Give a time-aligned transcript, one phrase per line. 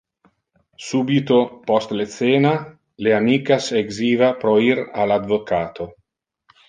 [0.85, 1.35] Subito
[1.67, 2.53] post le cena,
[3.07, 5.89] le amicas exiva pro ir al advocato.